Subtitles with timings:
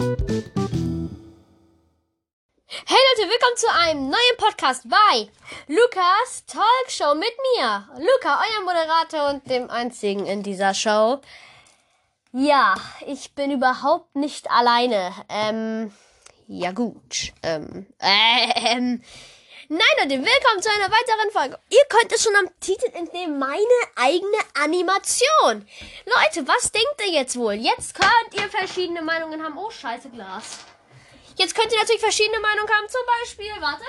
[0.00, 0.24] Hey Leute,
[3.28, 5.28] willkommen zu einem neuen Podcast bei
[5.68, 7.86] Lukas Talkshow mit mir.
[7.98, 11.20] Luca, euer Moderator und dem einzigen in dieser Show.
[12.32, 12.76] Ja,
[13.06, 15.12] ich bin überhaupt nicht alleine.
[15.28, 15.92] Ähm,
[16.48, 17.34] ja gut.
[17.42, 19.02] Ähm, ähm,
[19.72, 21.56] Nein, Leute, willkommen zu einer weiteren Folge.
[21.68, 23.62] Ihr könnt es schon am Titel entnehmen, meine
[23.94, 25.64] eigene Animation.
[26.06, 27.52] Leute, was denkt ihr jetzt wohl?
[27.52, 29.56] Jetzt könnt ihr verschiedene Meinungen haben.
[29.56, 30.58] Oh, scheiße, Glas.
[31.36, 32.88] Jetzt könnt ihr natürlich verschiedene Meinungen haben.
[32.88, 33.86] Zum Beispiel, wartet.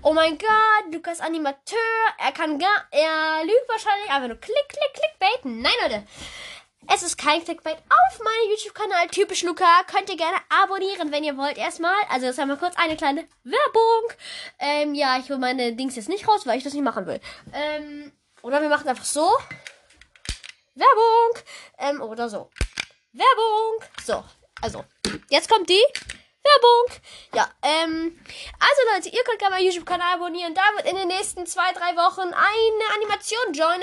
[0.00, 1.78] Oh mein Gott, Lukas Animateur.
[2.16, 5.60] Er kann gar, er lügt wahrscheinlich einfach nur klick, klick, klick baiten.
[5.60, 6.06] Nein, Leute.
[6.92, 9.08] Es ist kein Clickbait auf meinem YouTube-Kanal.
[9.08, 9.82] Typisch Luca.
[9.86, 11.56] Könnt ihr gerne abonnieren, wenn ihr wollt.
[11.56, 11.94] Erstmal.
[12.08, 14.12] Also, das ist einmal kurz eine kleine Werbung.
[14.58, 17.20] Ähm, ja, ich hole meine Dings jetzt nicht raus, weil ich das nicht machen will.
[17.52, 18.12] Ähm,
[18.42, 19.28] oder wir machen einfach so.
[20.74, 21.42] Werbung.
[21.78, 22.50] Ähm, oder so.
[23.12, 23.88] Werbung.
[24.04, 24.24] So.
[24.60, 24.84] Also,
[25.30, 25.84] jetzt kommt die
[26.44, 27.00] Werbung.
[27.34, 28.20] Ja, ähm,
[28.58, 30.54] also Leute, ihr könnt gerne meinen YouTube-Kanal abonnieren.
[30.54, 33.82] Da wird in den nächsten zwei, drei Wochen eine Animation joinen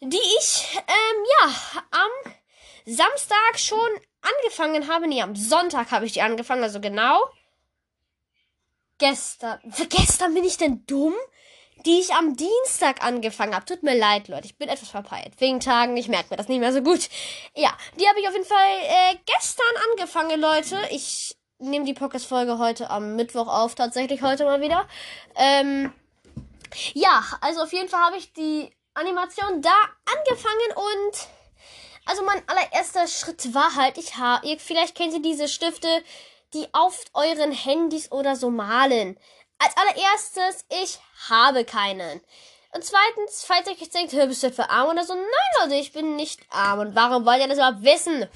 [0.00, 1.54] die ich, ähm, ja,
[1.90, 2.32] am
[2.86, 5.06] Samstag schon angefangen habe.
[5.06, 7.22] Nee, am Sonntag habe ich die angefangen, also genau.
[8.98, 9.60] Gestern.
[9.88, 11.14] Gestern bin ich denn dumm?
[11.84, 13.66] Die ich am Dienstag angefangen habe.
[13.66, 14.46] Tut mir leid, Leute.
[14.46, 15.34] Ich bin etwas verpeilt.
[15.38, 15.96] Wegen Tagen.
[15.98, 17.10] Ich merke mir das nicht mehr so gut.
[17.54, 20.78] Ja, die habe ich auf jeden Fall äh, gestern angefangen, Leute.
[20.90, 23.74] Ich nehme die Podcast-Folge heute am Mittwoch auf.
[23.74, 24.88] Tatsächlich heute mal wieder.
[25.36, 25.92] Ähm,
[26.94, 29.76] ja, also auf jeden Fall habe ich die Animation da
[30.16, 31.28] angefangen und
[32.06, 35.88] also mein allererster Schritt war halt, ich habe, vielleicht kennt ihr diese Stifte,
[36.52, 39.18] die auf euren Handys oder so malen.
[39.58, 42.20] Als allererstes, ich habe keinen.
[42.74, 45.24] Und zweitens, falls ihr jetzt denkt, bist du für arm oder so, nein
[45.60, 46.80] Leute, ich bin nicht arm.
[46.80, 48.28] Und warum wollt ihr das überhaupt wissen?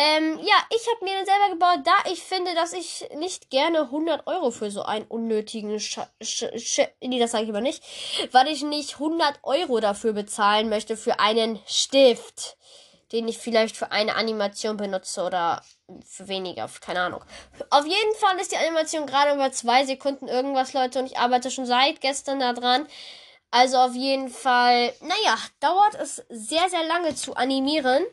[0.00, 3.80] Ähm, ja, ich habe mir den selber gebaut, da ich finde, dass ich nicht gerne
[3.80, 7.82] 100 Euro für so einen unnötigen Sch Sch Sch nee, das sage ich aber nicht,
[8.30, 12.56] weil ich nicht 100 Euro dafür bezahlen möchte für einen Stift,
[13.10, 15.62] den ich vielleicht für eine Animation benutze oder
[16.06, 17.24] für weniger, keine Ahnung.
[17.70, 21.50] Auf jeden Fall ist die Animation gerade über zwei Sekunden irgendwas, Leute, und ich arbeite
[21.50, 22.86] schon seit gestern da dran.
[23.50, 28.06] Also auf jeden Fall, naja, dauert es sehr, sehr lange zu animieren.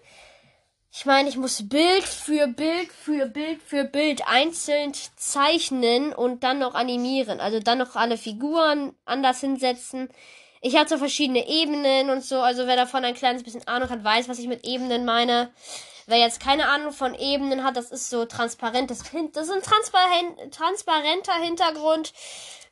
[0.98, 6.60] Ich meine, ich muss Bild für Bild für Bild für Bild einzeln zeichnen und dann
[6.60, 7.42] noch animieren.
[7.42, 10.08] Also dann noch alle Figuren anders hinsetzen.
[10.62, 12.40] Ich hatte verschiedene Ebenen und so.
[12.40, 15.52] Also wer davon ein kleines bisschen Ahnung hat, weiß, was ich mit Ebenen meine.
[16.08, 19.04] Wer jetzt keine Ahnung von Ebenen hat, das ist so transparentes,
[19.34, 22.14] das ist ein transparenter Hintergrund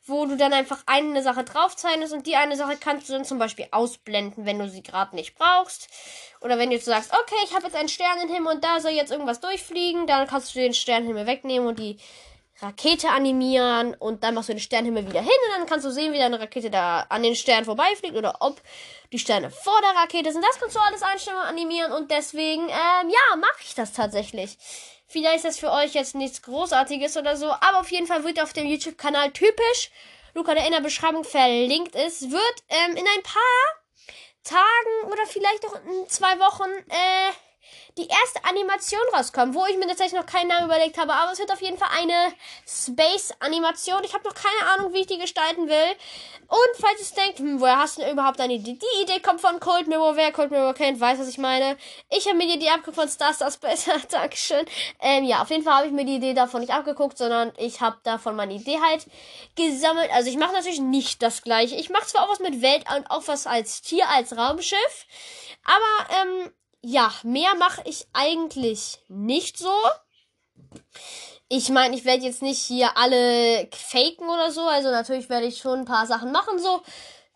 [0.06, 3.38] wo du dann einfach eine Sache draufzeichnest und die eine Sache kannst du dann zum
[3.38, 5.88] Beispiel ausblenden, wenn du sie gerade nicht brauchst.
[6.40, 9.10] Oder wenn du jetzt sagst, okay, ich habe jetzt einen Sternenhimmel und da soll jetzt
[9.10, 11.98] irgendwas durchfliegen, dann kannst du den Sternenhimmel wegnehmen und die
[12.60, 16.12] Rakete animieren und dann machst du den Sternenhimmel wieder hin und dann kannst du sehen,
[16.12, 18.60] wie deine Rakete da an den Stern vorbeifliegt oder ob
[19.10, 20.44] die Sterne vor der Rakete sind.
[20.44, 24.56] Das kannst du alles einstellen und animieren und deswegen, ähm, ja, mache ich das tatsächlich.
[25.14, 28.42] Vielleicht ist das für euch jetzt nichts Großartiges oder so, aber auf jeden Fall wird
[28.42, 29.92] auf dem YouTube-Kanal typisch,
[30.34, 33.64] Luca, der in der Beschreibung verlinkt ist, wird ähm, in ein paar
[34.42, 37.30] Tagen oder vielleicht auch in zwei Wochen äh,
[37.96, 41.38] die erste Animation rauskommen, wo ich mir tatsächlich noch keinen Namen überlegt habe, aber es
[41.38, 42.32] wird auf jeden Fall eine
[42.66, 44.02] Space-Animation.
[44.04, 45.96] Ich habe noch keine Ahnung, wie ich die gestalten will.
[46.48, 48.78] Und falls ihr denkt, hm, woher hast du denn überhaupt eine Idee?
[48.78, 50.16] Die Idee kommt von Cold Mirror.
[50.16, 51.76] Wer Cold Mirror kennt, weiß, was ich meine.
[52.10, 53.94] Ich habe mir die Idee abgeguckt von Star Stars besser.
[54.10, 54.64] Dankeschön.
[55.00, 57.80] Ähm, ja, auf jeden Fall habe ich mir die Idee davon nicht abgeguckt, sondern ich
[57.80, 59.06] habe davon meine Idee halt
[59.56, 60.10] gesammelt.
[60.12, 61.76] Also ich mache natürlich nicht das gleiche.
[61.76, 65.06] Ich mache zwar auch was mit Welt und auch was als Tier, als Raumschiff.
[65.64, 66.52] Aber ähm,
[66.84, 69.72] ja, mehr mache ich eigentlich nicht so.
[71.48, 74.62] Ich meine, ich werde jetzt nicht hier alle faken oder so.
[74.62, 76.82] Also natürlich werde ich schon ein paar Sachen machen, so,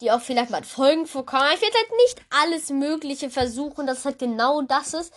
[0.00, 1.48] die auch vielleicht mal Folgen vorkommen.
[1.54, 5.14] Ich werde halt nicht alles Mögliche versuchen, dass halt genau das ist.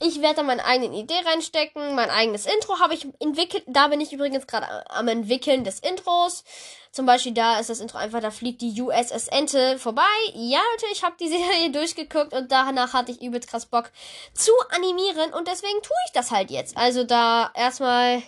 [0.00, 1.96] Ich werde da meine eigene Idee reinstecken.
[1.96, 3.64] Mein eigenes Intro habe ich entwickelt.
[3.66, 6.44] Da bin ich übrigens gerade am entwickeln des Intros.
[6.92, 10.02] Zum Beispiel da ist das Intro einfach, da fliegt die USS Ente vorbei.
[10.34, 13.90] Ja, Leute, ich habe die Serie durchgeguckt und danach hatte ich übelst krass Bock
[14.34, 16.76] zu animieren und deswegen tue ich das halt jetzt.
[16.76, 18.22] Also da erstmal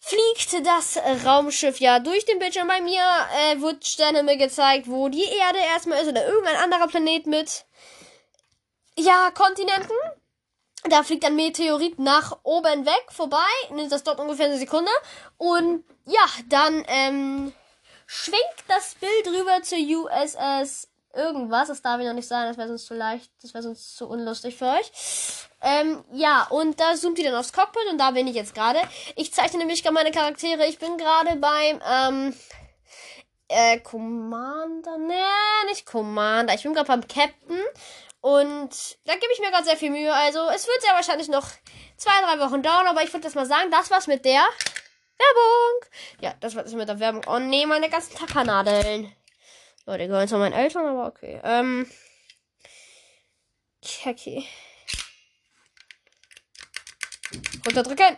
[0.00, 2.66] fliegt das Raumschiff ja durch den Bildschirm.
[2.66, 3.02] Bei mir
[3.52, 7.64] äh, wird Sterne mir gezeigt, wo die Erde erstmal ist oder irgendein anderer Planet mit
[8.96, 9.96] ja, Kontinenten
[10.88, 13.38] da fliegt ein Meteorit nach oben weg, vorbei,
[13.70, 14.90] nimmt das dort ungefähr eine Sekunde.
[15.36, 17.52] Und ja, dann ähm,
[18.06, 21.68] schwenkt das Bild rüber zur USS irgendwas.
[21.68, 24.08] Das darf ich noch nicht sagen, das wäre sonst zu leicht, das wäre sonst zu
[24.08, 24.90] unlustig für euch.
[25.62, 28.80] Ähm, ja, und da zoomt die dann aufs Cockpit und da bin ich jetzt gerade.
[29.16, 30.66] Ich zeichne nämlich gerade meine Charaktere.
[30.66, 32.34] Ich bin gerade beim, ähm,
[33.48, 35.22] äh, Commander, ne,
[35.66, 36.54] nicht Commander.
[36.54, 37.60] Ich bin gerade beim Captain
[38.20, 40.12] und da gebe ich mir gerade sehr viel Mühe.
[40.12, 41.48] Also, es wird sehr wahrscheinlich noch
[41.96, 44.42] zwei, drei Wochen dauern, aber ich würde das mal sagen, das war's mit der
[45.18, 45.90] Werbung.
[46.20, 47.24] Ja, das war's mit der Werbung.
[47.26, 49.14] Oh nee, meine ganzen Tackernadeln.
[49.86, 51.40] Leute, gehören zu meinen Eltern, aber okay.
[51.42, 51.90] Ähm.
[54.04, 54.46] Okay.
[57.66, 58.16] Runterdrücken.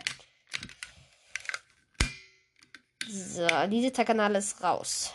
[3.07, 5.13] So, diese Takanale ist raus.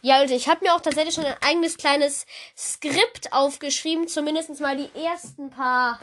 [0.00, 2.24] Ja, Leute, ich habe mir auch tatsächlich schon ein eigenes kleines
[2.56, 4.06] Skript aufgeschrieben.
[4.06, 5.98] Zumindest mal die ersten paar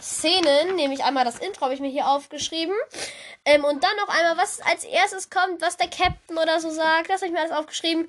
[0.00, 0.76] Szenen.
[0.76, 2.74] Nämlich einmal das Intro habe ich mir hier aufgeschrieben.
[3.44, 7.10] Ähm, und dann noch einmal, was als erstes kommt, was der Captain oder so sagt.
[7.10, 8.08] Das habe ich mir alles aufgeschrieben.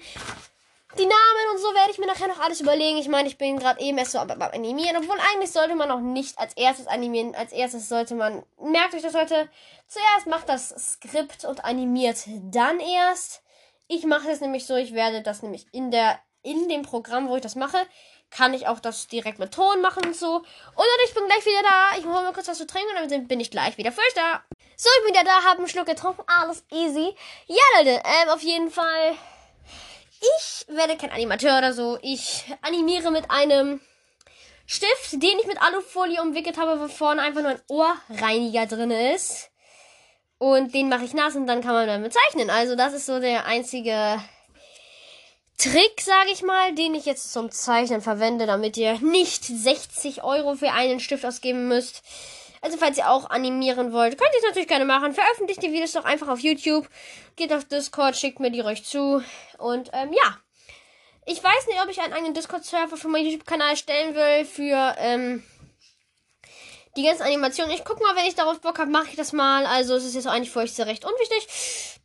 [0.99, 2.99] Die Namen und so werde ich mir nachher noch alles überlegen.
[2.99, 4.97] Ich meine, ich bin gerade eben erst so beim Animieren.
[4.97, 7.33] Obwohl eigentlich sollte man noch nicht als erstes animieren.
[7.33, 9.49] Als erstes sollte man, merkt euch das heute,
[9.87, 13.41] zuerst macht das Skript und animiert dann erst.
[13.87, 17.35] Ich mache es nämlich so, ich werde das nämlich in der, in dem Programm, wo
[17.35, 17.77] ich das mache,
[18.29, 20.35] kann ich auch das direkt mit Ton machen und so.
[20.37, 21.97] Und ich bin gleich wieder da.
[21.97, 24.13] Ich hole mir kurz was zu trinken und dann bin ich gleich wieder für euch
[24.15, 24.41] da.
[24.75, 26.23] So, ich bin wieder da, habe einen Schluck getrunken.
[26.27, 27.15] Alles easy.
[27.47, 29.15] Ja, Leute, ähm, auf jeden Fall.
[30.19, 31.97] Ich werde kein Animateur oder so.
[32.01, 33.79] Ich animiere mit einem
[34.65, 39.49] Stift, den ich mit Alufolie umwickelt habe, wo vorne einfach nur ein Ohrreiniger drin ist.
[40.39, 42.49] Und den mache ich nass und dann kann man damit zeichnen.
[42.49, 44.21] Also das ist so der einzige
[45.57, 50.53] Trick, sage ich mal, den ich jetzt zum Zeichnen verwende, damit ihr nicht 60 Euro
[50.53, 52.03] für einen Stift ausgeben müsst.
[52.61, 55.13] Also falls ihr auch animieren wollt, könnt ihr es natürlich gerne machen.
[55.13, 56.87] Veröffentlicht die Videos doch einfach auf YouTube.
[57.35, 59.23] Geht auf Discord, schickt mir die euch zu.
[59.57, 60.37] Und ähm, ja.
[61.25, 64.45] Ich weiß nicht, ob ich einen eigenen Discord-Server für meinen YouTube-Kanal stellen will.
[64.45, 65.43] Für ähm,
[66.97, 67.73] die ganzen Animationen.
[67.73, 69.65] Ich guck mal, wenn ich darauf Bock habe, mache ich das mal.
[69.65, 71.47] Also es ist jetzt eigentlich für euch sehr recht unwichtig.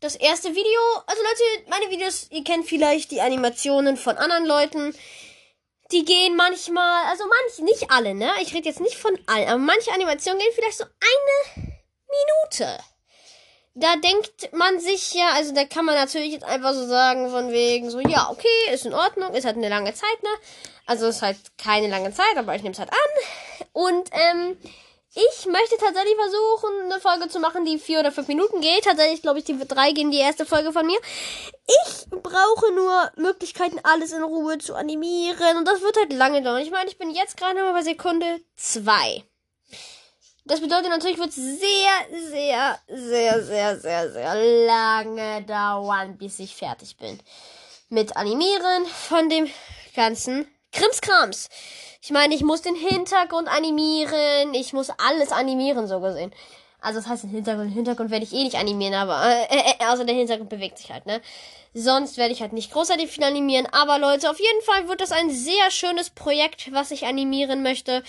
[0.00, 4.94] Das erste Video, also Leute, meine Videos, ihr kennt vielleicht die Animationen von anderen Leuten.
[5.90, 8.30] Die gehen manchmal, also manche, nicht alle, ne?
[8.40, 11.74] Ich rede jetzt nicht von allen, aber manche Animationen gehen vielleicht so eine
[12.08, 12.82] Minute.
[13.74, 17.52] Da denkt man sich ja, also da kann man natürlich jetzt einfach so sagen, von
[17.52, 20.28] wegen so, ja, okay, ist in Ordnung, ist halt eine lange Zeit, ne?
[20.84, 23.66] Also ist halt keine lange Zeit, aber ich nehme es halt an.
[23.72, 24.58] Und ähm,
[25.14, 28.84] ich möchte tatsächlich versuchen, eine Folge zu machen, die vier oder fünf Minuten geht.
[28.84, 30.98] Tatsächlich glaube ich, die drei gehen, die erste Folge von mir.
[31.66, 35.58] Ich brauche nur Möglichkeiten, alles in Ruhe zu animieren.
[35.58, 36.62] Und das wird halt lange dauern.
[36.62, 39.22] Ich meine, ich bin jetzt gerade mal bei Sekunde zwei.
[40.44, 41.60] Das bedeutet natürlich, wird sehr,
[42.30, 44.34] sehr, sehr, sehr, sehr, sehr
[44.66, 47.20] lange dauern, bis ich fertig bin.
[47.88, 49.48] Mit Animieren von dem
[49.94, 51.48] ganzen Krimskrams.
[52.00, 54.52] Ich meine, ich muss den Hintergrund animieren.
[54.54, 56.32] Ich muss alles animieren, so gesehen.
[56.80, 59.84] Also das heißt, den Hintergrund, den Hintergrund werde ich eh nicht animieren, aber äh, äh,
[59.84, 61.20] also der Hintergrund bewegt sich halt, ne?
[61.74, 63.66] Sonst werde ich halt nicht großartig viel animieren.
[63.70, 68.02] Aber Leute, auf jeden Fall wird das ein sehr schönes Projekt, was ich animieren möchte.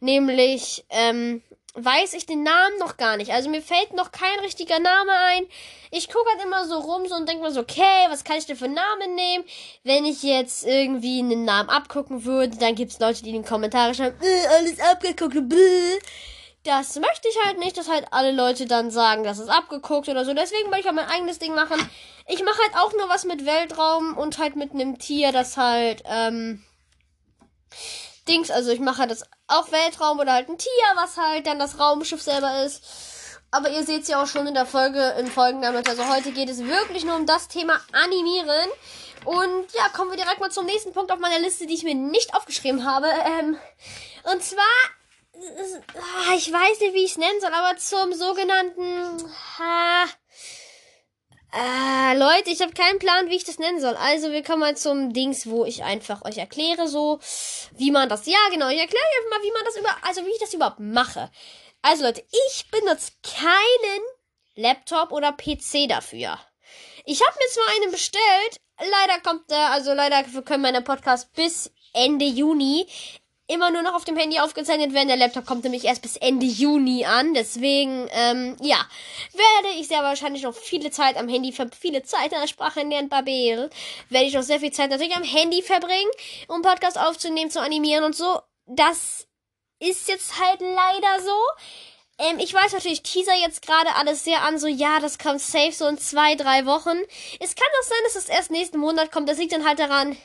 [0.00, 1.42] Nämlich ähm,
[1.74, 3.32] weiß ich den Namen noch gar nicht.
[3.32, 5.46] Also mir fällt noch kein richtiger Name ein.
[5.90, 8.46] Ich gucke halt immer so rum so und denke mir so, okay, was kann ich
[8.46, 9.44] denn für einen Namen nehmen?
[9.82, 13.94] Wenn ich jetzt irgendwie einen Namen abgucken würde, dann gibt's Leute, die in den Kommentaren
[13.94, 15.98] schreiben, äh, alles abgeguckt, bläh.
[16.62, 20.24] Das möchte ich halt nicht, dass halt alle Leute dann sagen, das ist abgeguckt oder
[20.24, 20.32] so.
[20.32, 21.78] Deswegen möchte ich halt mein eigenes Ding machen.
[22.26, 26.02] Ich mache halt auch nur was mit Weltraum und halt mit einem Tier, das halt,
[26.06, 26.64] ähm,
[28.28, 31.78] Dings, also ich mache das auch Weltraum oder halt ein Tier, was halt dann das
[31.78, 32.82] Raumschiff selber ist.
[33.50, 35.86] Aber ihr seht es ja auch schon in der Folge, im Folgennamen.
[35.86, 38.70] Also heute geht es wirklich nur um das Thema Animieren.
[39.24, 41.94] Und ja, kommen wir direkt mal zum nächsten Punkt auf meiner Liste, die ich mir
[41.94, 43.06] nicht aufgeschrieben habe.
[43.06, 43.56] Ähm,
[44.32, 44.64] und zwar,
[45.34, 49.20] äh, ich weiß nicht, wie ich es nennen soll, aber zum sogenannten...
[49.20, 50.08] Äh,
[51.54, 53.94] äh, Leute, ich habe keinen Plan, wie ich das nennen soll.
[53.96, 57.20] Also, wir kommen mal zum Dings, wo ich einfach euch erkläre, so,
[57.72, 58.26] wie man das.
[58.26, 60.80] Ja, genau, ich erkläre euch mal, wie man das über, also wie ich das überhaupt
[60.80, 61.30] mache.
[61.82, 64.02] Also, Leute, ich benutze keinen
[64.56, 66.38] Laptop oder PC dafür.
[67.04, 71.70] Ich habe mir zwar einen bestellt, leider kommt der, also leider können meine Podcasts bis
[71.92, 72.86] Ende Juni
[73.46, 75.08] immer nur noch auf dem Handy aufgezeichnet werden.
[75.08, 77.34] Der Laptop kommt nämlich erst bis Ende Juni an.
[77.34, 78.78] Deswegen, ähm, ja,
[79.32, 83.08] werde ich sehr wahrscheinlich noch viele Zeit am Handy, viele Zeit in der Sprache lernen,
[83.08, 83.70] Babel.
[84.08, 86.10] Werde ich noch sehr viel Zeit natürlich am Handy verbringen,
[86.48, 88.40] um Podcast aufzunehmen, zu animieren und so.
[88.66, 89.26] Das
[89.78, 91.38] ist jetzt halt leider so.
[92.16, 95.72] Ähm, ich weiß natürlich, Teaser jetzt gerade alles sehr an, so ja, das kommt safe
[95.72, 96.96] so in zwei, drei Wochen.
[97.40, 99.28] Es kann auch sein, dass es erst nächsten Monat kommt.
[99.28, 100.16] Das liegt dann halt daran,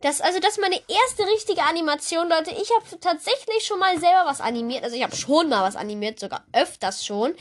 [0.00, 2.50] dass, also das ist meine erste richtige Animation, Leute.
[2.50, 4.84] Ich habe tatsächlich schon mal selber was animiert.
[4.84, 7.34] Also ich habe schon mal was animiert, sogar öfters schon.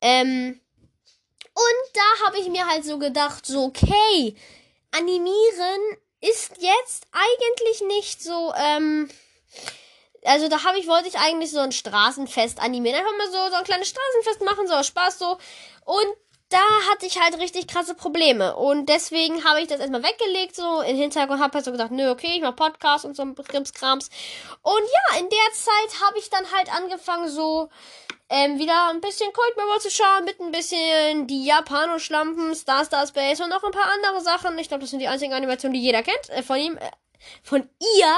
[0.00, 0.60] Ähm,
[1.52, 4.36] und da habe ich mir halt so gedacht, so, okay,
[4.92, 9.10] animieren ist jetzt eigentlich nicht so, ähm,
[10.24, 12.98] also da habe ich, wollte ich eigentlich so ein Straßenfest animieren.
[12.98, 15.38] Einfach mal so, so ein kleines Straßenfest machen, so aus Spaß so.
[15.84, 16.16] Und
[16.50, 18.56] da hatte ich halt richtig krasse Probleme.
[18.56, 21.92] Und deswegen habe ich das erstmal weggelegt, so in den Hintergrund, habe halt so gedacht,
[21.92, 24.10] nö, okay, ich mach Podcast und so ein Krimskrams.
[24.62, 27.68] Und ja, in der Zeit habe ich dann halt angefangen, so
[28.28, 33.06] ähm, wieder ein bisschen Cold Mirror zu schauen, mit ein bisschen die Japano-Schlampen, Star Star
[33.06, 34.58] Space und noch ein paar andere Sachen.
[34.58, 36.76] Ich glaube, das sind die einzigen Animationen, die jeder kennt, äh, von ihm.
[36.76, 36.90] Äh,
[37.42, 38.16] von ihr.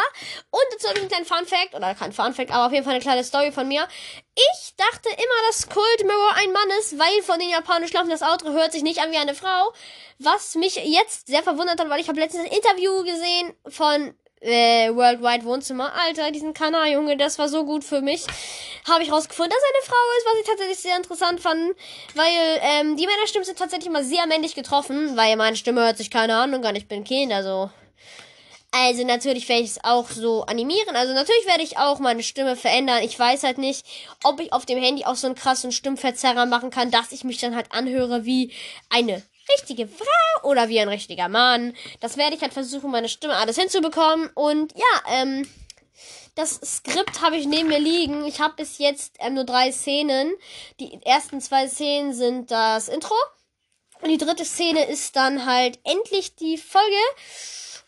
[0.51, 2.95] Und dazu habe ich einen Fun Fact, oder kein Fun Fact, aber auf jeden Fall
[2.95, 3.87] eine kleine Story von mir.
[4.35, 8.23] Ich dachte immer, dass Cold Mirror ein Mann ist, weil von den japanischen Lampen das
[8.23, 9.73] Outro hört sich nicht an wie eine Frau.
[10.19, 14.95] Was mich jetzt sehr verwundert hat, weil ich habe letztens ein Interview gesehen von äh,
[14.95, 15.93] Worldwide Wohnzimmer.
[15.95, 18.27] Alter, diesen Kanal-Junge, das war so gut für mich.
[18.89, 21.77] Habe ich rausgefunden, dass er eine Frau ist, was ich tatsächlich sehr interessant fand.
[22.15, 26.11] Weil ähm, die Männerstimmen sind tatsächlich immer sehr männlich getroffen, weil meine Stimme hört sich
[26.11, 26.77] keine Ahnung an.
[26.77, 27.71] Ich bin Kind, also
[28.75, 30.97] also natürlich werde ich es auch so animieren.
[30.97, 33.03] Also natürlich werde ich auch meine Stimme verändern.
[33.03, 33.87] Ich weiß halt nicht,
[34.25, 37.39] ob ich auf dem Handy auch so einen krassen Stimmverzerrer machen kann, dass ich mich
[37.39, 38.51] dann halt anhöre wie
[38.89, 41.75] eine richtige Frau oder wie ein richtiger Mann.
[42.01, 44.31] Das werde ich halt versuchen, meine Stimme alles hinzubekommen.
[44.35, 45.47] Und ja, ähm,
[46.35, 48.25] das Skript habe ich neben mir liegen.
[48.25, 50.33] Ich habe bis jetzt ähm, nur drei Szenen.
[50.81, 53.15] Die ersten zwei Szenen sind das Intro.
[54.01, 56.97] Und die dritte Szene ist dann halt endlich die Folge.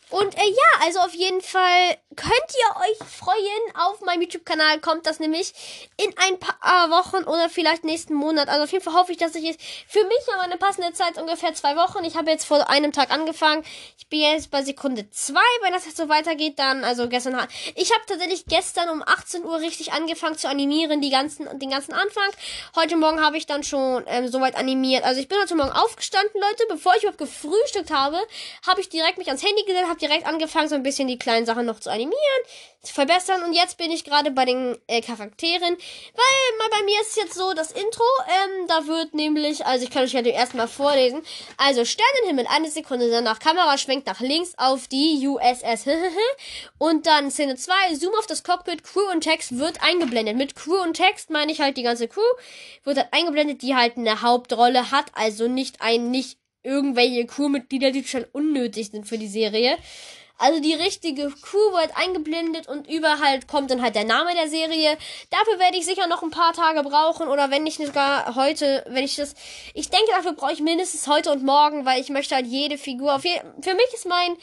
[0.09, 3.35] Und äh, ja, also auf jeden Fall könnt ihr euch freuen.
[3.75, 5.53] Auf meinem YouTube-Kanal kommt das nämlich
[5.97, 8.47] in ein paar Wochen oder vielleicht nächsten Monat.
[8.47, 9.57] Also auf jeden Fall hoffe ich, dass ich es
[9.87, 12.03] für mich aber eine passende Zeit ungefähr zwei Wochen.
[12.03, 13.63] Ich habe jetzt vor einem Tag angefangen.
[13.97, 15.39] Ich bin jetzt bei Sekunde zwei.
[15.61, 19.43] Wenn das jetzt so weitergeht, dann also gestern hat ich habe tatsächlich gestern um 18
[19.43, 22.29] Uhr richtig angefangen zu animieren, die ganzen den ganzen Anfang.
[22.75, 25.03] Heute Morgen habe ich dann schon ähm, soweit animiert.
[25.03, 28.19] Also ich bin heute Morgen aufgestanden, Leute, bevor ich überhaupt gefrühstückt habe,
[28.67, 31.65] habe ich direkt mich ans Handy gesetzt direkt angefangen, so ein bisschen die kleinen Sachen
[31.65, 32.15] noch zu animieren,
[32.81, 33.43] zu verbessern.
[33.43, 35.61] Und jetzt bin ich gerade bei den äh, Charakteren.
[35.61, 39.91] Weil mal bei mir ist jetzt so, das Intro, ähm, da wird nämlich, also ich
[39.91, 41.21] kann euch ja erstmal vorlesen.
[41.57, 45.85] Also Sternenhimmel, eine Sekunde danach, Kamera schwenkt nach links auf die USS.
[46.77, 50.35] und dann Szene 2, Zoom auf das Cockpit, Crew und Text wird eingeblendet.
[50.35, 52.21] Mit Crew und Text meine ich halt die ganze Crew,
[52.83, 58.03] wird halt eingeblendet, die halt eine Hauptrolle hat, also nicht ein nicht irgendwelche Crewmitglieder, die
[58.03, 59.77] schon unnötig sind für die Serie.
[60.37, 64.49] Also die richtige Crew wird eingeblendet und über halt kommt dann halt der Name der
[64.49, 64.97] Serie.
[65.29, 69.05] Dafür werde ich sicher noch ein paar Tage brauchen oder wenn nicht sogar heute, wenn
[69.05, 69.33] ich das.
[69.73, 73.15] Ich denke, dafür brauche ich mindestens heute und morgen, weil ich möchte halt jede Figur.
[73.15, 74.35] Auf je, für mich ist mein,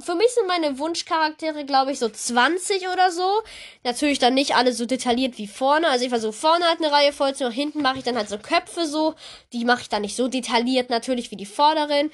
[0.00, 3.42] für mich sind meine Wunschcharaktere, glaube ich, so 20 oder so.
[3.84, 5.88] Natürlich dann nicht alle so detailliert wie vorne.
[5.88, 8.30] Also ich versuche vorne halt eine Reihe voll zu, nach hinten mache ich dann halt
[8.30, 9.14] so Köpfe so.
[9.52, 12.10] Die mache ich dann nicht so detailliert natürlich wie die vorderen.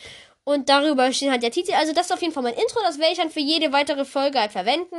[0.49, 1.73] Und darüber steht halt der Titel.
[1.73, 2.79] Also das ist auf jeden Fall mein Intro.
[2.85, 4.95] Das werde ich dann für jede weitere Folge halt verwenden.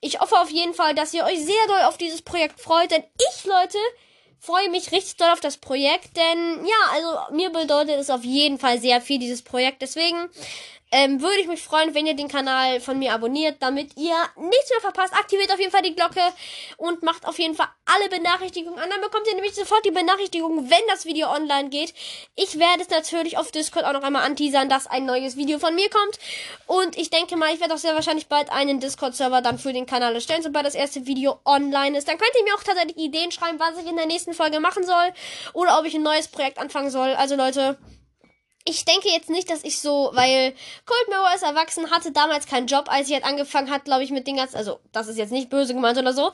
[0.00, 2.92] Ich hoffe auf jeden Fall, dass ihr euch sehr doll auf dieses Projekt freut.
[2.92, 3.78] Denn ich, Leute,
[4.38, 6.16] freue mich richtig doll auf das Projekt.
[6.16, 9.82] Denn ja, also mir bedeutet es auf jeden Fall sehr viel, dieses Projekt.
[9.82, 10.30] Deswegen
[10.94, 14.70] ähm, würde ich mich freuen, wenn ihr den Kanal von mir abonniert, damit ihr nichts
[14.70, 15.12] mehr verpasst.
[15.12, 16.20] Aktiviert auf jeden Fall die Glocke
[16.76, 18.88] und macht auf jeden Fall alle Benachrichtigungen an.
[18.88, 21.94] Dann bekommt ihr nämlich sofort die Benachrichtigung, wenn das Video online geht.
[22.36, 25.74] Ich werde es natürlich auf Discord auch noch einmal anteasern, dass ein neues Video von
[25.74, 26.20] mir kommt.
[26.68, 29.86] Und ich denke mal, ich werde auch sehr wahrscheinlich bald einen Discord-Server dann für den
[29.86, 32.06] Kanal erstellen, sobald das erste Video online ist.
[32.06, 34.84] Dann könnt ihr mir auch tatsächlich Ideen schreiben, was ich in der nächsten Folge machen
[34.84, 35.12] soll
[35.54, 37.14] oder ob ich ein neues Projekt anfangen soll.
[37.14, 37.78] Also Leute,
[38.64, 40.54] ich denke jetzt nicht, dass ich so, weil
[40.86, 44.10] Cold Mirror ist erwachsen, hatte damals keinen Job, als sie halt angefangen hat, glaube ich,
[44.10, 46.32] mit den ganzen, also das ist jetzt nicht böse gemeint oder so.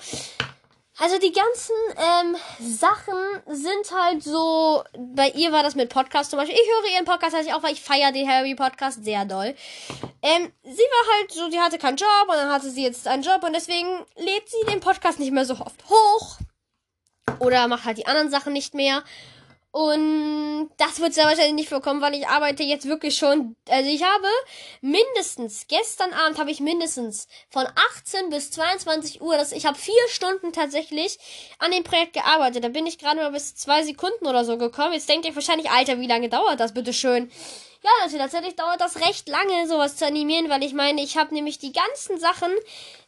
[0.99, 3.15] Also die ganzen ähm, Sachen
[3.47, 6.59] sind halt so, bei ihr war das mit Podcast zum Beispiel.
[6.61, 9.55] Ich höre ihren Podcast halt auch, weil ich feiere den Harry Podcast sehr doll.
[10.23, 13.23] Ähm, sie war halt so, sie hatte keinen Job und dann hatte sie jetzt einen
[13.23, 16.37] Job und deswegen lädt sie den Podcast nicht mehr so oft hoch.
[17.39, 19.03] Oder macht halt die anderen Sachen nicht mehr.
[19.73, 23.55] Und das wird sehr wahrscheinlich nicht vorkommen, weil ich arbeite jetzt wirklich schon.
[23.69, 24.27] Also ich habe
[24.81, 30.09] mindestens, gestern Abend habe ich mindestens von 18 bis 22 Uhr, das, ich habe vier
[30.09, 31.19] Stunden tatsächlich
[31.61, 32.65] an dem Projekt gearbeitet.
[32.65, 34.93] Da bin ich gerade mal bis zwei Sekunden oder so gekommen.
[34.93, 37.31] Jetzt denkt ihr wahrscheinlich, Alter, wie lange dauert das, bitteschön?
[37.83, 41.33] Ja, also tatsächlich dauert das recht lange, sowas zu animieren, weil ich meine, ich habe
[41.33, 42.51] nämlich die ganzen Sachen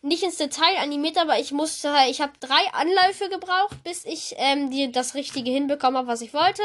[0.00, 4.34] nicht ins Detail animiert, aber ich musste halt, ich habe drei Anläufe gebraucht, bis ich
[4.38, 6.62] ähm, die, das Richtige hinbekommen habe, was ich wollte.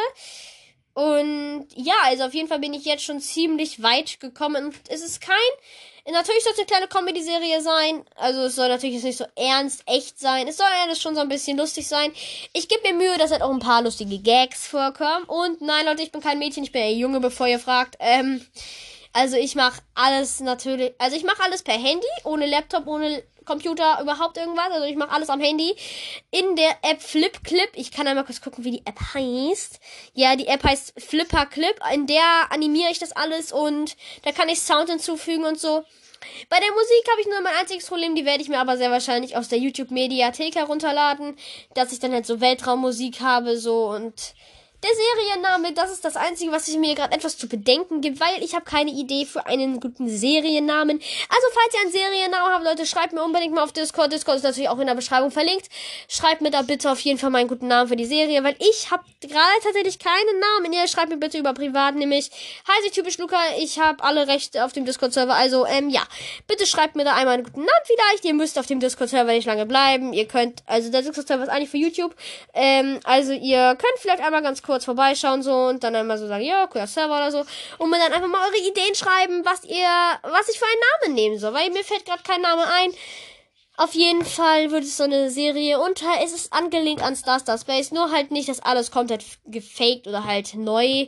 [0.93, 4.65] Und ja, also auf jeden Fall bin ich jetzt schon ziemlich weit gekommen.
[4.65, 5.35] Und es ist kein.
[6.09, 8.05] Natürlich soll es eine kleine Comedy-Serie sein.
[8.15, 10.47] Also es soll natürlich jetzt nicht so ernst, echt sein.
[10.47, 12.13] Es soll ja schon so ein bisschen lustig sein.
[12.53, 15.25] Ich gebe mir Mühe, dass halt auch ein paar lustige Gags vorkommen.
[15.25, 17.97] Und nein, Leute, ich bin kein Mädchen, ich bin ein Junge, bevor ihr fragt.
[17.99, 18.45] Ähm,
[19.11, 20.93] also ich mache alles natürlich.
[20.97, 24.69] Also ich mache alles per Handy, ohne Laptop, ohne Computer, überhaupt irgendwas.
[24.71, 25.75] Also ich mache alles am Handy.
[26.29, 27.69] In der App Flip Clip.
[27.73, 29.79] Ich kann einmal kurz gucken, wie die App heißt.
[30.13, 31.79] Ja, die App heißt Flipper Clip.
[31.93, 35.83] In der animiere ich das alles und da kann ich Sound hinzufügen und so.
[36.49, 38.91] Bei der Musik habe ich nur mein einziges Problem, die werde ich mir aber sehr
[38.91, 41.37] wahrscheinlich aus der YouTube Mediathek herunterladen,
[41.73, 44.33] dass ich dann halt so Weltraummusik habe so und
[44.83, 48.43] der Serienname, das ist das Einzige, was ich mir gerade etwas zu bedenken gibt, weil
[48.43, 50.99] ich habe keine Idee für einen guten Seriennamen.
[50.99, 54.13] Also, falls ihr einen Seriennamen habt, Leute, schreibt mir unbedingt mal auf Discord.
[54.13, 55.67] Discord ist natürlich auch in der Beschreibung verlinkt.
[56.07, 58.91] Schreibt mir da bitte auf jeden Fall meinen guten Namen für die Serie, weil ich
[58.91, 60.71] habe gerade tatsächlich keinen Namen.
[60.71, 62.29] Ihr schreibt mir bitte über privat, nämlich
[62.67, 63.39] heiße ich typisch Luca.
[63.57, 65.33] Ich habe alle Rechte auf dem Discord-Server.
[65.33, 66.03] Also, ähm, ja.
[66.45, 68.25] Bitte schreibt mir da einmal einen guten Namen vielleicht.
[68.25, 70.13] Ihr müsst auf dem Discord-Server nicht lange bleiben.
[70.13, 72.15] Ihr könnt, also der Discord-Server ist eigentlich für YouTube.
[72.53, 76.43] Ähm, also ihr könnt vielleicht einmal ganz kurz vorbeischauen so und dann einmal so sagen,
[76.43, 77.43] ja, cooler Server oder so.
[77.79, 79.89] Und mir dann einfach mal eure Ideen schreiben, was ihr,
[80.21, 82.93] was ich für einen Namen nehmen soll, weil mir fällt gerade kein Name ein.
[83.79, 87.59] Auf jeden Fall wird es so eine Serie und es ist angelehnt an Star Star
[87.59, 91.07] Space, nur halt nicht, dass alles komplett gefaked oder halt neu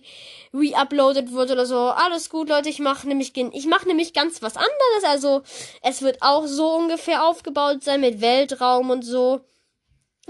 [0.54, 1.78] reuploadet wird oder so.
[1.78, 5.42] Alles gut, Leute, ich mache nämlich ich mache nämlich ganz was anderes, also
[5.82, 9.42] es wird auch so ungefähr aufgebaut sein mit Weltraum und so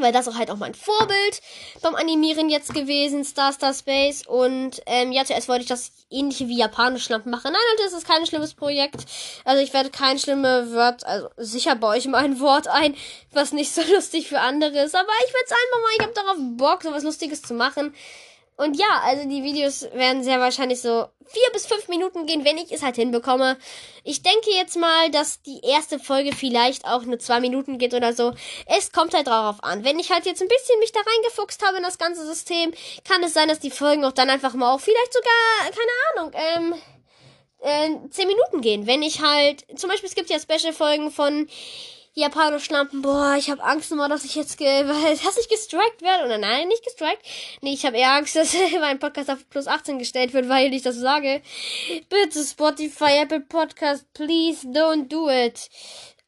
[0.01, 1.41] weil das auch halt auch mein Vorbild
[1.81, 4.25] beim Animieren jetzt gewesen, Star Star Space.
[4.25, 7.51] Und ähm, ja, zuerst wollte ich das ähnliche wie japanisch Lampen machen.
[7.51, 9.05] Nein, Leute, das ist kein schlimmes Projekt.
[9.45, 12.95] Also ich werde kein schlimme Wort, also sicher baue ich mal ein Wort ein,
[13.31, 14.95] was nicht so lustig für andere ist.
[14.95, 17.93] Aber ich werde es einfach mal, ich habe darauf Bock, so was Lustiges zu machen.
[18.59, 22.57] Und ja, also die Videos werden sehr wahrscheinlich so vier bis fünf Minuten gehen, wenn
[22.57, 23.57] ich es halt hinbekomme.
[24.03, 28.11] Ich denke jetzt mal, dass die erste Folge vielleicht auch nur zwei Minuten geht oder
[28.11, 28.33] so.
[28.65, 29.85] Es kommt halt darauf an.
[29.85, 32.73] Wenn ich halt jetzt ein bisschen mich da reingefuchst habe in das ganze System,
[33.07, 36.73] kann es sein, dass die Folgen auch dann einfach mal auch vielleicht sogar, keine Ahnung,
[36.73, 36.81] ähm,
[37.62, 38.88] äh, zehn Minuten gehen.
[38.88, 41.47] Wenn ich halt, zum Beispiel, es gibt ja Special-Folgen von
[42.13, 43.02] japanischen Lampen.
[43.02, 44.84] Boah, ich habe Angst immer, dass ich jetzt, ge
[45.24, 46.26] dass ich gestrikt werde.
[46.26, 47.22] Oder nein, nicht gestrikt.
[47.62, 50.82] Nee, ich habe eher Angst, dass mein Podcast auf plus 18 gestellt wird, weil ich
[50.82, 51.41] das sage.
[52.10, 55.69] Bitte Spotify, Apple Podcast, please don't do it.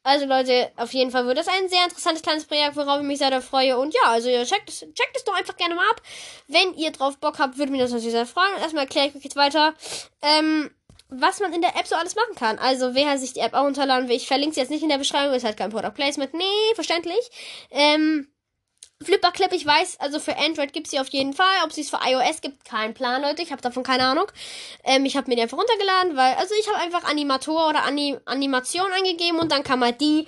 [0.04, 3.18] Also Leute, auf jeden Fall wird das ein sehr interessantes kleines Projekt, worauf ich mich
[3.18, 3.78] sehr freue.
[3.78, 6.02] Und ja, also ihr checkt es, checkt es doch einfach gerne mal ab.
[6.48, 8.56] Wenn ihr drauf Bock habt, würde mich das natürlich sehr freuen.
[8.60, 9.74] erstmal erkläre ich euch jetzt weiter.
[10.20, 10.70] Ähm,
[11.14, 12.58] was man in der App so alles machen kann.
[12.58, 14.98] Also, wer sich die App auch runterladen will, ich verlinke sie jetzt nicht in der
[14.98, 16.34] Beschreibung, ist halt kein Product Placement.
[16.34, 17.30] Nee, verständlich.
[17.70, 18.28] Ähm,
[19.02, 21.54] Flipper Clip, ich weiß, also für Android gibt sie auf jeden Fall.
[21.64, 23.42] Ob sie es für iOS gibt, kein Plan, Leute.
[23.42, 24.26] Ich habe davon keine Ahnung.
[24.84, 28.16] Ähm, ich habe mir die einfach runtergeladen, weil, also ich habe einfach Animator oder Ani
[28.24, 30.26] Animation eingegeben und dann kann man die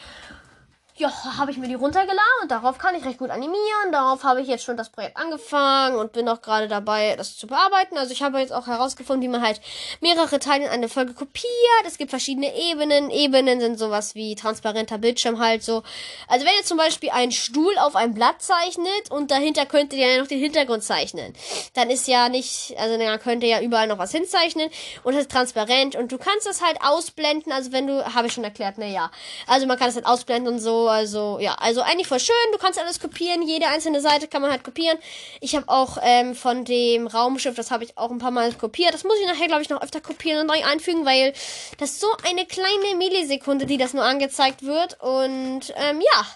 [0.96, 3.90] ja, habe ich mir die runtergeladen und darauf kann ich recht gut animieren.
[3.90, 7.48] Darauf habe ich jetzt schon das Projekt angefangen und bin auch gerade dabei, das zu
[7.48, 7.98] bearbeiten.
[7.98, 9.60] Also ich habe jetzt auch herausgefunden, wie man halt
[10.00, 11.48] mehrere Teile in eine Folge kopiert.
[11.84, 13.10] Es gibt verschiedene Ebenen.
[13.10, 15.82] Ebenen sind sowas wie transparenter Bildschirm halt so.
[16.28, 20.06] Also wenn ihr zum Beispiel einen Stuhl auf ein Blatt zeichnet und dahinter könnt ihr
[20.06, 21.34] ja noch den Hintergrund zeichnen,
[21.74, 24.70] dann ist ja nicht, also dann könnt ihr ja überall noch was hinzeichnen
[25.02, 27.50] und es ist transparent und du kannst das halt ausblenden.
[27.50, 29.10] Also wenn du, habe ich schon erklärt, ne, ja.
[29.48, 32.34] Also man kann es halt ausblenden und so also, ja, also eigentlich voll schön.
[32.52, 33.42] Du kannst alles kopieren.
[33.42, 34.98] Jede einzelne Seite kann man halt kopieren.
[35.40, 38.94] Ich habe auch ähm, von dem Raumschiff, das habe ich auch ein paar Mal kopiert.
[38.94, 41.32] Das muss ich nachher, glaube ich, noch öfter kopieren und neu einfügen, weil
[41.78, 45.00] das so eine kleine Millisekunde, die das nur angezeigt wird.
[45.00, 46.26] Und ähm, ja,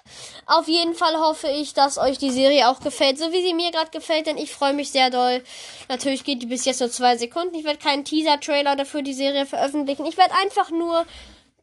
[0.47, 3.71] auf jeden Fall hoffe ich, dass euch die Serie auch gefällt, so wie sie mir
[3.71, 5.43] gerade gefällt, denn ich freue mich sehr doll.
[5.89, 7.55] Natürlich geht die bis jetzt nur zwei Sekunden.
[7.55, 10.07] Ich werde keinen Teaser-Trailer dafür die Serie veröffentlichen.
[10.07, 11.07] Ich werde einfach nur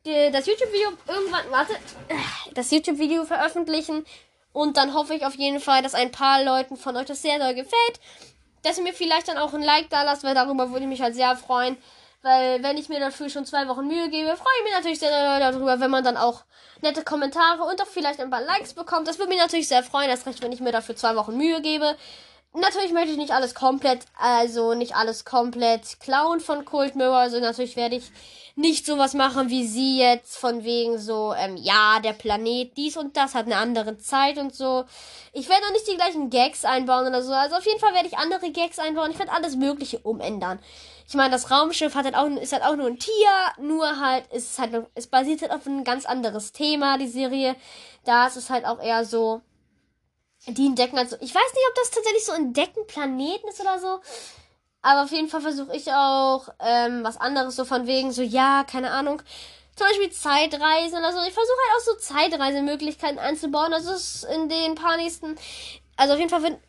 [0.06, 1.74] das YouTube-Video irgendwann, warte,
[2.54, 4.06] das YouTube-Video veröffentlichen.
[4.54, 7.39] Und dann hoffe ich auf jeden Fall, dass ein paar Leuten von euch das sehr
[7.39, 8.00] doll gefällt.
[8.63, 11.02] Dass ihr mir vielleicht dann auch ein Like da lasst, weil darüber würde ich mich
[11.02, 11.78] halt sehr freuen.
[12.22, 15.39] Weil wenn ich mir dafür schon zwei Wochen Mühe gebe, freue ich mich natürlich sehr
[15.39, 16.44] darüber, wenn man dann auch
[16.82, 19.08] nette Kommentare und auch vielleicht ein paar Likes bekommt.
[19.08, 21.62] Das würde mich natürlich sehr freuen, erst recht, wenn ich mir dafür zwei Wochen Mühe
[21.62, 21.96] gebe.
[22.60, 27.18] Natürlich möchte ich nicht alles komplett, also nicht alles komplett klauen von Cold Mirror.
[27.18, 28.12] Also natürlich werde ich
[28.56, 33.18] nicht sowas machen wie sie jetzt, von wegen so, ähm, ja, der Planet, dies und
[33.18, 34.86] das hat eine andere Zeit und so.
[35.34, 37.34] Ich werde noch nicht die gleichen Gags einbauen oder so.
[37.34, 39.12] Also auf jeden Fall werde ich andere Gags einbauen.
[39.12, 40.60] Ich werde alles Mögliche umändern.
[41.08, 43.12] Ich meine, das Raumschiff hat halt auch, ist halt auch nur ein Tier,
[43.60, 47.56] nur halt, ist halt, es basiert halt auf ein ganz anderes Thema, die Serie.
[48.06, 49.41] Da ist es halt auch eher so,
[50.48, 53.80] die entdecken halt so, ich weiß nicht, ob das tatsächlich so entdecken Planeten ist oder
[53.80, 54.00] so.
[54.82, 58.63] Aber auf jeden Fall versuche ich auch ähm, was anderes, so von wegen, so, ja,
[58.63, 59.21] keine Ahnung.
[59.76, 61.19] Zum Beispiel Zeitreisen oder so.
[61.28, 63.74] Ich versuche halt auch so Zeitreisemöglichkeiten einzubauen.
[63.74, 65.36] Also in den paar nächsten.
[65.98, 66.60] Also auf jeden Fall wird.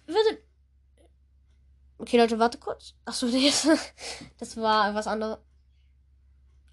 [1.98, 2.94] Okay, Leute, warte kurz.
[3.04, 3.52] Achso, nee,
[4.38, 5.38] das war was anderes.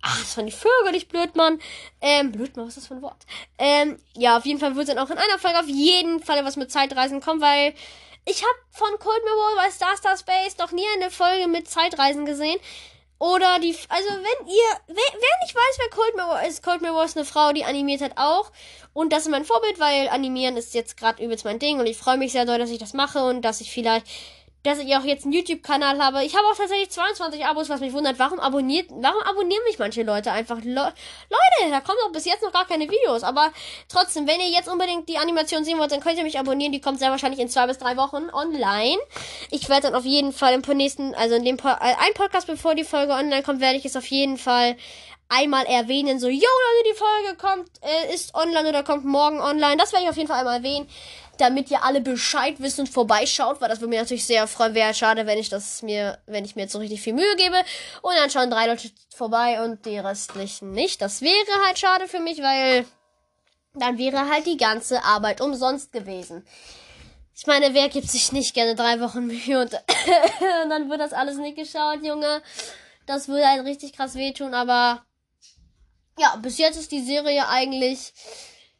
[0.05, 1.59] Ach, das waren die Vögel, nicht Blödmann.
[2.01, 3.25] Ähm, Blödmann, was ist das für ein Wort?
[3.57, 6.57] Ähm, ja, auf jeden Fall wird dann auch in einer Folge auf jeden Fall was
[6.57, 7.73] mit Zeitreisen kommen, weil
[8.25, 12.25] ich habe von Cold Mirror bei Star Star Space noch nie eine Folge mit Zeitreisen
[12.25, 12.59] gesehen.
[13.17, 17.05] Oder die, also wenn ihr, wer, wer nicht weiß, wer Cold Mirror ist, Cold Mirror
[17.05, 18.51] ist eine Frau, die animiert hat auch.
[18.91, 21.97] Und das ist mein Vorbild, weil animieren ist jetzt gerade übelst mein Ding und ich
[21.97, 24.05] freue mich sehr doll, dass ich das mache und dass ich vielleicht
[24.63, 26.23] dass ich auch jetzt einen YouTube-Kanal habe.
[26.23, 28.17] Ich habe auch tatsächlich 22 Abos, was mich wundert.
[28.17, 30.57] Warum abonniert, warum abonnieren mich manche Leute einfach?
[30.63, 30.93] Le
[31.29, 33.23] Leute, da kommen doch bis jetzt noch gar keine Videos.
[33.23, 33.51] Aber
[33.89, 36.71] trotzdem, wenn ihr jetzt unbedingt die Animation sehen wollt, dann könnt ihr mich abonnieren.
[36.71, 38.97] Die kommt sehr wahrscheinlich in zwei bis drei Wochen online.
[39.51, 42.47] Ich werde dann auf jeden Fall im nächsten, also in dem po äh, ein Podcast,
[42.47, 44.77] bevor die Folge online kommt, werde ich es auf jeden Fall
[45.27, 49.77] einmal erwähnen, so, yo Leute, die Folge kommt, äh, ist online oder kommt morgen online.
[49.77, 50.87] Das werde ich auf jeden Fall einmal erwähnen
[51.37, 54.75] damit ihr alle Bescheid wissen und vorbeischaut, weil das würde mich natürlich sehr freuen.
[54.75, 57.57] Wäre schade, wenn ich das mir, wenn ich mir jetzt so richtig viel Mühe gebe
[58.01, 61.01] und dann schauen drei Leute vorbei und die restlichen nicht.
[61.01, 62.85] Das wäre halt schade für mich, weil
[63.73, 66.45] dann wäre halt die ganze Arbeit umsonst gewesen.
[67.35, 69.73] Ich meine, wer gibt sich nicht gerne drei Wochen Mühe und,
[70.63, 72.43] und dann wird das alles nicht geschaut, Junge.
[73.07, 75.03] Das würde halt richtig krass wehtun, aber
[76.19, 78.13] ja, bis jetzt ist die Serie eigentlich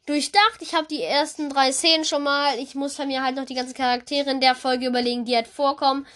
[0.06, 0.60] durchdacht.
[0.60, 2.58] Ich habe die ersten drei Szenen schon mal.
[2.58, 6.06] Ich muss mir halt noch die ganzen Charaktere in der Folge überlegen, die halt vorkommen,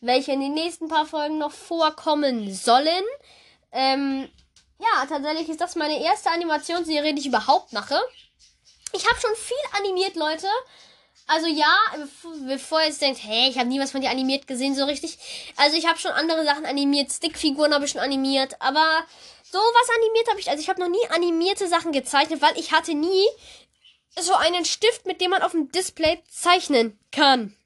[0.00, 3.04] welche in den nächsten paar Folgen noch vorkommen sollen.
[3.72, 4.28] Ähm,
[4.78, 7.98] ja, tatsächlich ist das meine erste Animationsserie, die ich überhaupt mache.
[8.92, 10.48] Ich habe schon viel animiert, Leute.
[11.28, 11.76] Also ja,
[12.46, 15.18] bevor ihr jetzt denkt, hey, ich habe nie was von dir animiert gesehen, so richtig.
[15.56, 19.04] Also ich habe schon andere Sachen animiert, Stickfiguren habe ich schon animiert, aber
[19.50, 22.72] so was animiert habe ich, also ich habe noch nie animierte Sachen gezeichnet, weil ich
[22.72, 23.26] hatte nie
[24.18, 27.56] so einen Stift, mit dem man auf dem Display zeichnen kann.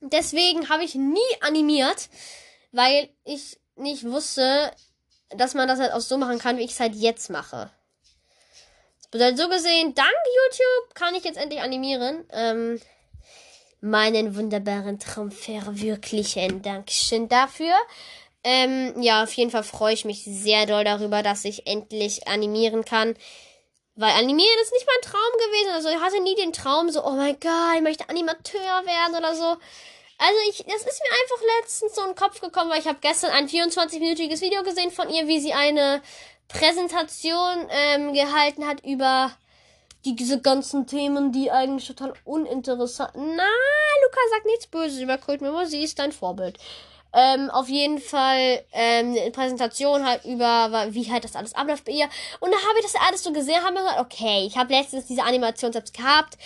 [0.00, 2.08] Deswegen habe ich nie animiert,
[2.72, 4.74] weil ich nicht wusste,
[5.30, 7.70] dass man das halt auch so machen kann, wie ich es halt jetzt mache.
[8.98, 12.24] Das bedeutet so gesehen, dank YouTube kann ich jetzt endlich animieren.
[12.30, 12.80] Ähm,
[13.80, 16.62] meinen wunderbaren Traum verwirklichen.
[16.62, 17.74] Dankeschön dafür.
[18.42, 22.84] Ähm, ja, auf jeden Fall freue ich mich sehr doll darüber, dass ich endlich animieren
[22.84, 23.14] kann.
[23.96, 25.72] Weil animieren ist nicht mein Traum gewesen.
[25.72, 29.34] Also ich hatte nie den Traum so, oh mein Gott, ich möchte Animateur werden oder
[29.34, 29.56] so.
[30.22, 32.98] Also ich, das ist mir einfach letztens so in den Kopf gekommen, weil ich habe
[33.00, 36.02] gestern ein 24-minütiges Video gesehen von ihr, wie sie eine
[36.48, 39.32] Präsentation ähm, gehalten hat über
[40.04, 43.12] die, diese ganzen Themen, die eigentlich total uninteressant.
[43.14, 43.48] Na,
[44.02, 46.58] Luca sagt nichts Böses über Kult Mirror, sie ist dein Vorbild.
[47.12, 51.92] Ähm, auf jeden Fall ähm, eine Präsentation halt über, wie halt das alles abläuft bei
[51.92, 52.08] ihr.
[52.38, 55.06] Und da habe ich das alles so gesehen, habe mir gesagt, okay, ich habe letztens
[55.06, 56.38] diese Animation selbst gehabt.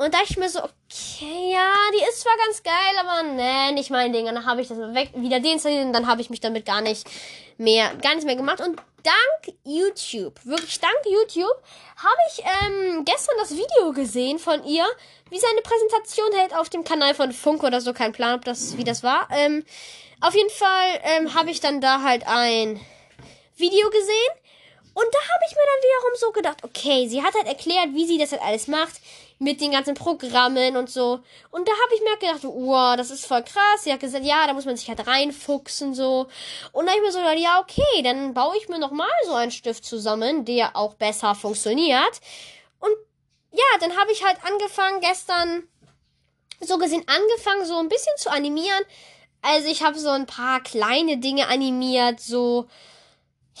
[0.00, 3.90] Und da ich mir so, okay, ja, die ist zwar ganz geil, aber ne, nicht
[3.90, 4.26] mein Ding.
[4.28, 6.80] Und dann habe ich das weg, wieder deinstalliert und dann habe ich mich damit gar
[6.80, 7.06] nicht
[7.58, 8.62] mehr, gar nichts mehr gemacht.
[8.62, 11.62] Und dank YouTube, wirklich dank YouTube,
[11.98, 14.86] habe ich ähm, gestern das Video gesehen von ihr,
[15.28, 17.92] wie sie eine Präsentation hält auf dem Kanal von Funk oder so.
[17.92, 19.28] Kein Plan, ob das, wie das war.
[19.30, 19.66] Ähm,
[20.22, 22.80] auf jeden Fall ähm, habe ich dann da halt ein
[23.54, 24.39] Video gesehen.
[25.00, 28.06] Und da habe ich mir dann wiederum so gedacht, okay, sie hat halt erklärt, wie
[28.06, 29.00] sie das halt alles macht
[29.38, 31.20] mit den ganzen Programmen und so.
[31.50, 33.84] Und da habe ich mir gedacht, wow, das ist voll krass.
[33.84, 36.26] Sie hat gesagt, ja, da muss man sich halt reinfuchsen so.
[36.72, 39.08] Und da habe ich mir so gedacht, ja, okay, dann baue ich mir noch mal
[39.24, 42.20] so einen Stift zusammen, der auch besser funktioniert.
[42.80, 42.92] Und
[43.52, 45.66] ja, dann habe ich halt angefangen gestern
[46.60, 48.84] so gesehen angefangen so ein bisschen zu animieren.
[49.40, 52.68] Also ich habe so ein paar kleine Dinge animiert, so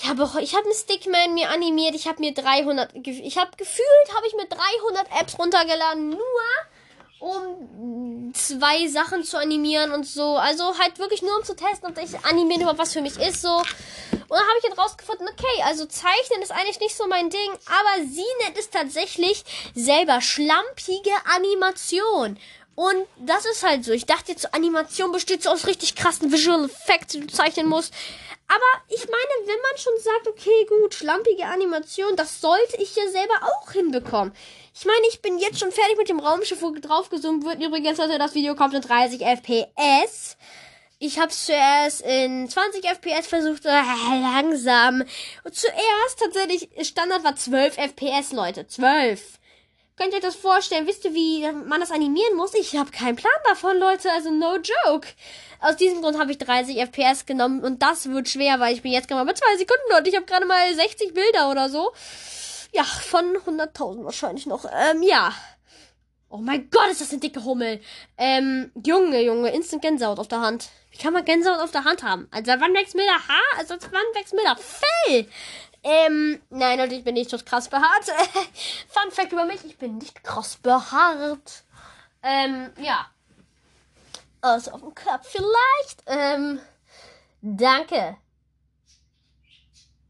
[0.00, 4.14] ich habe ich habe einen Stickman mir animiert, ich habe mir 300, ich habe gefühlt,
[4.14, 6.20] habe ich mir 300 Apps runtergeladen, nur
[7.18, 10.36] um zwei Sachen zu animieren und so.
[10.36, 13.42] Also halt wirklich nur um zu testen, ob ich animieren überhaupt was für mich ist,
[13.42, 13.56] so.
[13.58, 17.50] Und dann habe ich jetzt rausgefunden, okay, also zeichnen ist eigentlich nicht so mein Ding,
[17.66, 22.38] aber sie nennt es tatsächlich selber schlampige Animation.
[22.74, 23.92] Und das ist halt so.
[23.92, 27.92] Ich dachte jetzt, Animation besteht so aus richtig krassen Visual Effects, die du zeichnen musst.
[28.52, 33.06] Aber ich meine, wenn man schon sagt, okay, gut, schlampige Animation, das sollte ich ja
[33.08, 34.34] selber auch hinbekommen.
[34.74, 37.62] Ich meine, ich bin jetzt schon fertig mit dem Raumschiff, wo draufgezoomt wird.
[37.62, 40.36] Übrigens, Leute, das Video kommt in 30 FPS.
[40.98, 45.04] Ich habe es zuerst in 20 FPS versucht, äh, langsam.
[45.44, 48.66] Und zuerst tatsächlich, Standard war 12 FPS, Leute.
[48.66, 49.38] 12.
[50.00, 50.86] Könnt ihr euch das vorstellen?
[50.86, 52.54] Wisst ihr, wie man das animieren muss?
[52.54, 54.10] Ich habe keinen Plan davon, Leute.
[54.10, 55.06] Also no joke.
[55.60, 58.92] Aus diesem Grund habe ich 30 FPS genommen und das wird schwer, weil ich bin
[58.92, 61.92] jetzt gerade mal bei zwei Sekunden und ich habe gerade mal 60 Bilder oder so.
[62.72, 64.64] Ja, von 100.000 wahrscheinlich noch.
[64.64, 65.34] Ähm, ja.
[66.30, 67.78] Oh mein Gott, ist das eine dicke Hummel.
[68.16, 70.70] Ähm, Junge, Junge, Instant Gänsehaut auf der Hand.
[70.92, 72.26] Wie kann man Gänsehaut auf der Hand haben?
[72.30, 73.58] Also wann wächst mir der Haar?
[73.58, 75.26] Also wann wächst mir der Fell?
[75.82, 78.04] Ähm, nein, Leute, ich bin nicht so krass behaart.
[78.88, 81.64] Fun Fact über mich, ich bin nicht krass behaart.
[82.22, 83.06] Ähm, ja.
[84.42, 86.02] Also auf dem Kopf vielleicht.
[86.06, 86.60] Ähm,
[87.40, 88.16] danke.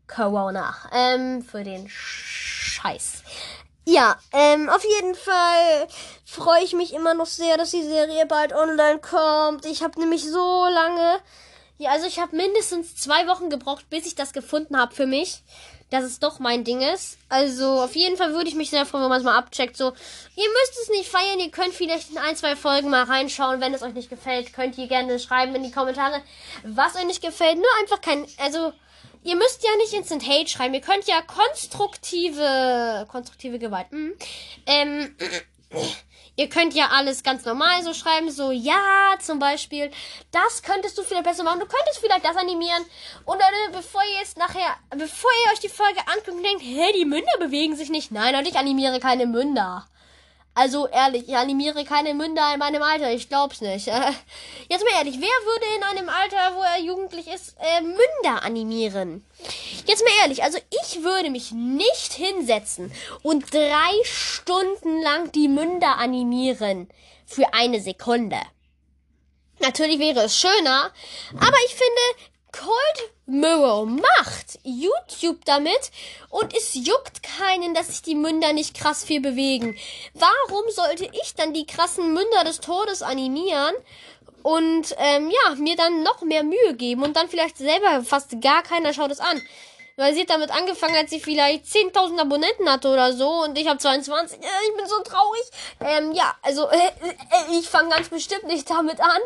[0.07, 0.75] Corona.
[0.93, 3.23] Ähm, für den Scheiß.
[3.87, 5.89] Ja, ähm, auf jeden Fall
[6.25, 9.67] freue ich mich immer noch sehr, dass die Serie bald online kommt.
[9.67, 11.21] Ich habe nämlich so lange,
[11.81, 15.41] ja, also ich habe mindestens zwei Wochen gebraucht, bis ich das gefunden habe für mich,
[15.89, 17.17] dass es doch mein Ding ist.
[17.31, 19.79] Also auf jeden Fall würde ich mich sehr freuen, wenn man es mal abcheckt.
[19.79, 23.63] So, ihr müsst es nicht feiern, ihr könnt vielleicht in ein, zwei Folgen mal reinschauen.
[23.63, 26.21] Wenn es euch nicht gefällt, könnt ihr gerne schreiben in die Kommentare,
[26.65, 27.57] was euch nicht gefällt.
[27.57, 28.75] Nur einfach kein, also
[29.25, 30.75] ihr müsst ja nicht Instant Hate schreiben.
[30.75, 33.91] Ihr könnt ja konstruktive, konstruktive Gewalt.
[33.91, 34.13] Mhm.
[34.67, 35.17] Ähm,
[36.41, 39.91] ihr könnt ja alles ganz normal so schreiben, so ja, zum Beispiel,
[40.33, 41.61] das könntest du vielleicht besser machen.
[41.61, 42.83] Du könntest vielleicht das animieren.
[43.27, 46.63] Und dann, äh, bevor ihr jetzt nachher, bevor ihr euch die Folge anguckt und denkt,
[46.63, 48.11] hä, die Münder bewegen sich nicht.
[48.11, 49.87] Nein, und ich animiere keine Münder.
[50.55, 53.13] Also ehrlich, ich animiere keine Münder in meinem Alter.
[53.13, 53.87] Ich glaub's nicht.
[54.69, 59.25] Jetzt mal ehrlich, wer würde in einem Alter, wo er jugendlich ist, äh, Münder animieren?
[59.87, 65.99] Jetzt mal ehrlich, also ich würde mich nicht hinsetzen und drei Stunden lang die Münder
[65.99, 66.89] animieren
[67.27, 68.39] für eine Sekunde.
[69.61, 70.91] Natürlich wäre es schöner,
[71.35, 75.91] aber ich finde, Cold Mirror macht YouTube damit
[76.29, 79.79] und es juckt keinen, dass sich die Münder nicht krass viel bewegen.
[80.15, 83.75] Warum sollte ich dann die krassen Münder des Todes animieren
[84.43, 88.63] und ähm, ja, mir dann noch mehr Mühe geben und dann vielleicht selber fast gar
[88.63, 89.41] keiner schaut es an?
[90.01, 93.69] Weil sie hat damit angefangen, als sie vielleicht 10.000 Abonnenten hatte oder so und ich
[93.69, 94.39] habe 22.
[94.39, 95.43] Äh, ich bin so traurig.
[95.79, 99.21] Ähm, ja, also äh, äh, ich fange ganz bestimmt nicht damit an.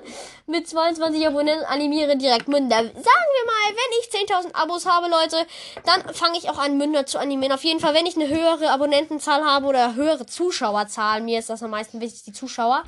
[0.46, 2.78] Mit 22 Abonnenten animiere direkt Münder.
[2.78, 5.46] Sagen wir mal, wenn ich 10.000 Abos habe, Leute,
[5.86, 7.52] dann fange ich auch an, Münder zu animieren.
[7.52, 11.62] Auf jeden Fall, wenn ich eine höhere Abonnentenzahl habe oder höhere Zuschauerzahl, mir ist das
[11.62, 12.82] am meisten wichtig, die Zuschauer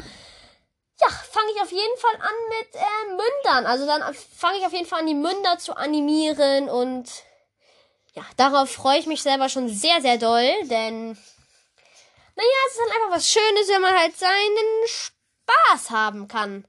[1.01, 3.66] ja, fange ich auf jeden Fall an mit äh, Mündern.
[3.66, 7.07] Also dann fange ich auf jeden Fall an, die Münder zu animieren und
[8.16, 11.09] ja, darauf freue ich mich selber schon sehr, sehr doll, denn,
[12.35, 16.66] naja, es ist dann einfach was Schönes, wenn man halt seinen Spaß haben kann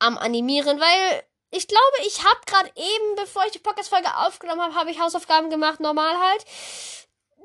[0.00, 4.74] am Animieren, weil ich glaube, ich habe gerade eben, bevor ich die Podcast-Folge aufgenommen habe,
[4.74, 6.44] habe ich Hausaufgaben gemacht, normal halt.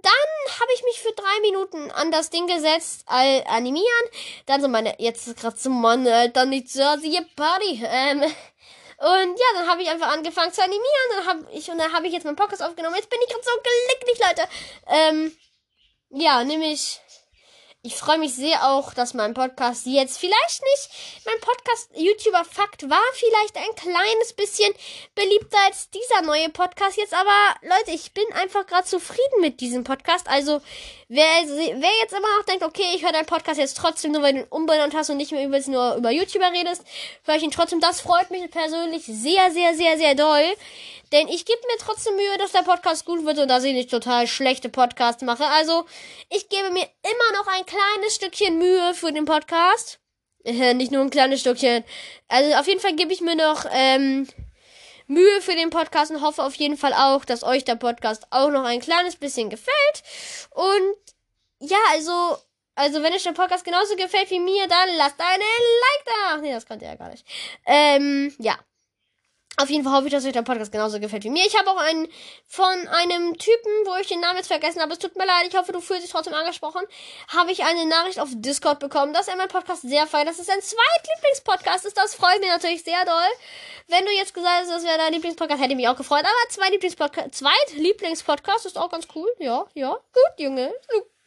[0.02, 4.10] Dann habe ich mich für drei Minuten an das Ding gesetzt, all, animieren.
[4.46, 7.82] Dann so meine, jetzt ist gerade so, Mann, Alter, nicht so, die Party.
[7.86, 8.24] Ähm,
[9.04, 11.10] und ja, dann habe ich einfach angefangen zu animieren.
[11.18, 12.96] Dann habe ich, und dann habe ich jetzt meinen Podcast aufgenommen.
[12.96, 13.52] Jetzt bin ich gerade so
[13.90, 14.50] glücklich, Leute.
[14.88, 15.38] Ähm,
[16.10, 17.02] ja, nämlich
[17.86, 22.90] ich freue mich sehr auch, dass mein Podcast jetzt vielleicht nicht, mein Podcast YouTuber Fakt
[22.90, 24.74] war vielleicht ein kleines bisschen
[25.16, 29.84] beliebter als dieser neue Podcast jetzt, aber Leute, ich bin einfach gerade zufrieden mit diesem
[29.84, 30.30] Podcast.
[30.30, 30.62] Also,
[31.10, 34.34] wer, wer jetzt immer noch denkt, okay, ich höre deinen Podcast jetzt trotzdem nur, weil
[34.34, 36.84] du ihn umbenannt hast und nicht mehr über, nur über YouTuber redest,
[37.26, 37.82] höre ich ihn trotzdem.
[37.82, 40.56] Das freut mich persönlich sehr, sehr, sehr, sehr doll.
[41.12, 43.92] Denn ich gebe mir trotzdem Mühe, dass der Podcast gut wird und dass ich nicht
[43.92, 45.46] total schlechte Podcasts mache.
[45.46, 45.86] Also,
[46.32, 50.00] ich gebe mir immer noch ein kleines Stückchen Mühe für den Podcast.
[50.46, 51.84] Äh, nicht nur ein kleines Stückchen.
[52.28, 54.28] Also, auf jeden Fall gebe ich mir noch ähm,
[55.08, 58.50] Mühe für den Podcast und hoffe auf jeden Fall auch, dass euch der Podcast auch
[58.50, 60.04] noch ein kleines bisschen gefällt.
[60.52, 60.96] Und
[61.60, 62.38] ja, also
[62.76, 66.38] also, wenn euch der Podcast genauso gefällt wie mir, dann lasst einen Like da.
[66.38, 67.26] Nee, das könnt ihr ja gar nicht.
[67.68, 68.58] Ähm, ja.
[69.58, 71.46] Auf jeden Fall hoffe ich, dass euch der Podcast genauso gefällt wie mir.
[71.46, 72.08] Ich habe auch einen
[72.48, 74.94] von einem Typen, wo ich den Namen jetzt vergessen habe.
[74.94, 75.48] Es tut mir leid.
[75.48, 76.82] Ich hoffe, du fühlst dich trotzdem angesprochen.
[77.28, 80.28] Habe ich eine Nachricht auf Discord bekommen, dass er meinen Podcast sehr feiert.
[80.28, 81.98] Das ist sein Zweitlieblingspodcast ist.
[81.98, 83.30] Das freut mich natürlich sehr doll.
[83.90, 86.22] Wenn du jetzt gesagt hast, das wäre dein Lieblingspodcast, hätte ich mich auch gefreut.
[86.22, 89.32] Aber zwei Lieblingspodcast, Zweitlieblingspodcast ist auch ganz cool.
[89.38, 89.92] Ja, ja.
[89.92, 90.74] Gut, Junge.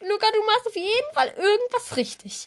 [0.01, 2.47] Luca, du machst auf jeden Fall irgendwas richtig.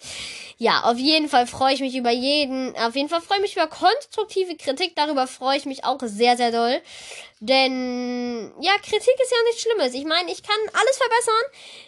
[0.60, 3.56] Ja, auf jeden Fall freue ich mich über jeden, auf jeden Fall freue ich mich
[3.56, 4.96] über konstruktive Kritik.
[4.96, 6.80] Darüber freue ich mich auch sehr, sehr doll.
[7.40, 9.94] Denn, ja, Kritik ist ja nichts Schlimmes.
[9.96, 11.44] Ich meine, ich kann alles verbessern.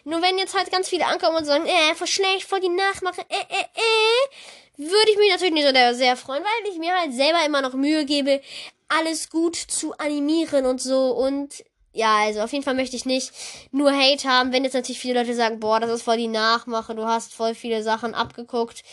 [0.05, 3.21] Nur wenn jetzt halt ganz viele ankommen und sagen, äh, voll schlecht, voll die Nachmache,
[3.29, 7.13] äh, äh, äh, würde ich mich natürlich nicht so sehr freuen, weil ich mir halt
[7.13, 8.41] selber immer noch Mühe gebe,
[8.87, 11.11] alles gut zu animieren und so.
[11.11, 13.31] Und ja, also auf jeden Fall möchte ich nicht
[13.71, 16.95] nur Hate haben, wenn jetzt natürlich viele Leute sagen, boah, das ist voll die Nachmache,
[16.95, 18.83] du hast voll viele Sachen abgeguckt.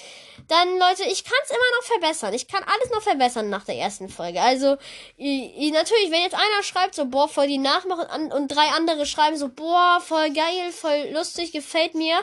[0.49, 2.35] Dann, Leute, ich kann es immer noch verbessern.
[2.35, 4.41] Ich kann alles noch verbessern nach der ersten Folge.
[4.41, 4.77] Also,
[5.17, 8.67] ich, ich, natürlich, wenn jetzt einer schreibt, so, boah, voll die Nachmache und, und drei
[8.77, 12.19] andere schreiben so, boah, voll geil, voll lustig, gefällt mir,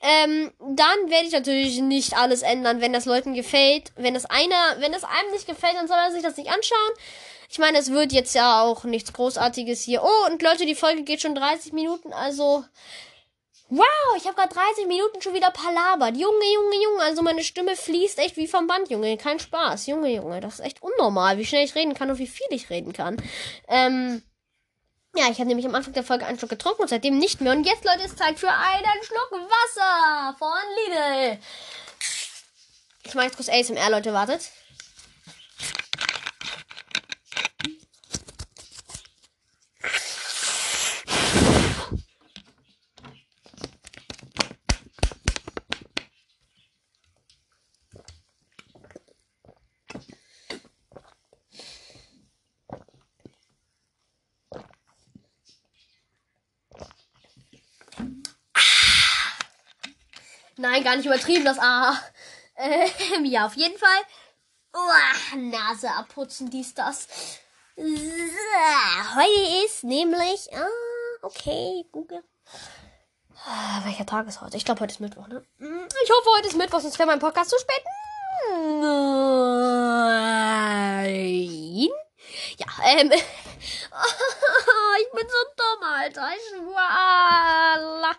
[0.00, 3.90] ähm, dann werde ich natürlich nicht alles ändern, wenn das Leuten gefällt.
[3.96, 6.92] Wenn das einer, wenn das einem nicht gefällt, dann soll er sich das nicht anschauen.
[7.54, 10.02] Ich meine, es wird jetzt ja auch nichts Großartiges hier.
[10.02, 12.64] Oh, und Leute, die Folge geht schon 30 Minuten, also.
[13.68, 16.16] Wow, ich habe gerade 30 Minuten schon wieder palabert.
[16.16, 17.02] Junge, Junge, Junge.
[17.04, 19.16] Also meine Stimme fließt echt wie vom Band, Junge.
[19.18, 19.86] Kein Spaß.
[19.86, 20.40] Junge, Junge.
[20.40, 23.22] Das ist echt unnormal, wie schnell ich reden kann und wie viel ich reden kann.
[23.68, 24.24] Ähm.
[25.14, 27.52] Ja, ich habe nämlich am Anfang der Folge einen Schluck getrunken und seitdem nicht mehr.
[27.52, 30.48] Und jetzt, Leute, ist Zeit für einen Schluck Wasser von
[30.88, 31.38] Lidl.
[33.04, 34.50] Ich mache jetzt kurz ASMR, Leute, wartet.
[60.56, 61.98] Nein, gar nicht übertrieben, das A.
[62.56, 63.98] Ähm, ja, auf jeden Fall.
[64.72, 67.08] Uah, Nase abputzen, dies, das.
[67.76, 70.48] Heute ist nämlich.
[70.54, 70.68] Ah,
[71.22, 72.22] okay, Google.
[73.44, 74.56] Ah, welcher Tag ist heute?
[74.56, 75.44] Ich glaube, heute ist Mittwoch, ne?
[75.58, 77.82] Hm, ich hoffe, heute ist Mittwoch, sonst wäre mein Podcast zu spät.
[78.52, 79.10] Nein.
[82.58, 83.10] Ja, ähm.
[85.00, 86.30] ich bin so dumm, Alter.
[86.36, 88.16] Ich Wallah.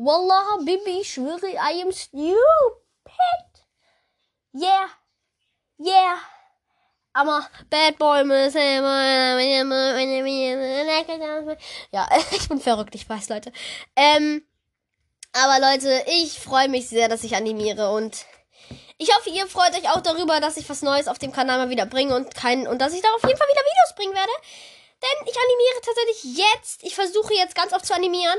[0.00, 2.38] Wallah, Bibi, ich schwöre, I am stupid.
[4.54, 4.88] Yeah.
[5.76, 6.18] Yeah.
[7.16, 8.22] I'm a bad boy.
[11.90, 13.52] Ja, ich bin verrückt, ich weiß, Leute.
[13.96, 14.46] Ähm,
[15.32, 18.24] aber Leute, ich freue mich sehr, dass ich animiere und
[18.98, 21.70] ich hoffe, ihr freut euch auch darüber, dass ich was Neues auf dem Kanal mal
[21.70, 24.32] wieder bringe und kein, und dass ich da auf jeden Fall wieder Videos bringen werde.
[25.02, 26.84] Denn ich animiere tatsächlich jetzt.
[26.84, 28.38] Ich versuche jetzt ganz oft zu animieren.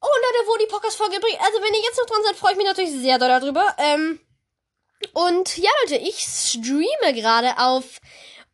[0.00, 1.40] Oh, Leute, wo die Podcast-Folge bringt.
[1.40, 3.74] Also, wenn ihr jetzt noch dran seid, freue ich mich natürlich sehr doll darüber.
[3.78, 4.20] Ähm,
[5.12, 8.00] und ja, Leute, ich streame gerade auf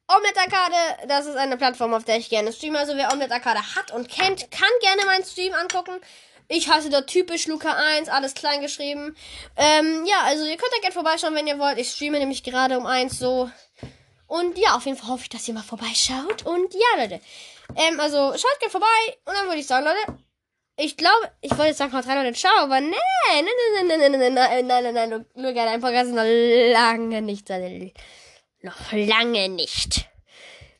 [0.08, 1.08] Omelette Arcade.
[1.08, 2.78] Das ist eine Plattform, auf der ich gerne streame.
[2.78, 6.00] Also, wer Omelette Arcade hat und kennt, kann gerne meinen Stream angucken.
[6.48, 9.16] Ich heiße da typisch Luca1, alles klein geschrieben.
[9.56, 11.78] Ähm, ja, also ihr könnt da gerne vorbeischauen, wenn ihr wollt.
[11.78, 13.50] Ich streame nämlich gerade um eins so.
[14.26, 16.44] Und ja, auf jeden Fall hoffe ich, dass ihr mal vorbeischaut.
[16.44, 17.20] Und ja, Leute.
[17.76, 18.86] Ähm, also schaut gerne vorbei.
[19.24, 20.18] Und dann würde ich sagen, Leute.
[20.76, 22.96] Ich glaube, ich wollte jetzt sagen, haut rein, Leute, ciao, aber nee,
[23.28, 27.22] nein, nein, nein, nein, nein, nein, nein, nein, nein, Luca, dein Podcast ist noch lange
[27.22, 27.48] nicht,
[28.62, 30.08] noch lange nicht.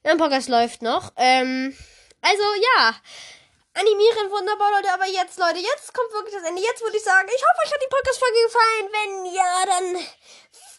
[0.03, 1.13] Dein Podcast läuft noch.
[1.17, 1.77] Ähm,
[2.21, 2.43] also,
[2.77, 2.95] ja
[3.75, 4.93] animieren wunderbar, Leute.
[4.93, 6.63] Aber jetzt, Leute, jetzt kommt wirklich das Ende.
[6.63, 8.87] Jetzt würde ich sagen, ich hoffe, euch hat die Podcast-Folge gefallen.
[8.95, 9.87] Wenn ja, dann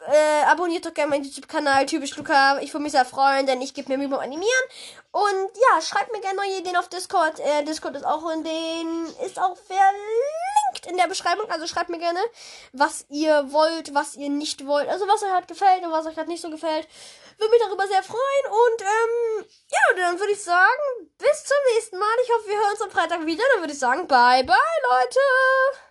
[0.08, 2.60] äh, abonniert doch gerne meinen YouTube-Kanal, typisch Luca.
[2.60, 4.64] Ich würde mich sehr freuen, denn ich gebe mir Mühe beim Animieren.
[5.12, 7.40] Und ja, schreibt mir gerne neue Ideen auf Discord.
[7.40, 11.50] Äh, Discord ist auch in den, ist auch verlinkt in der Beschreibung.
[11.50, 12.20] Also schreibt mir gerne,
[12.74, 14.90] was ihr wollt, was ihr nicht wollt.
[14.90, 16.88] Also was euch halt gefällt und was euch halt nicht so gefällt.
[17.38, 18.46] Würde mich darüber sehr freuen.
[18.46, 22.16] Und ähm, ja, dann würde ich sagen, bis zum nächsten Mal.
[22.24, 23.44] Ich hoffe, wir hören uns am Freitag wieder.
[23.54, 24.56] Dann würde ich sagen, bye bye,
[24.90, 25.85] Leute.